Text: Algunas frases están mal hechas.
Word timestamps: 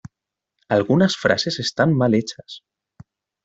Algunas 0.67 1.15
frases 1.15 1.59
están 1.59 1.93
mal 1.93 2.15
hechas. 2.15 2.63